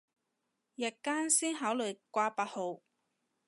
[0.03, 0.03] 日
[1.03, 2.81] 間先考慮掛八號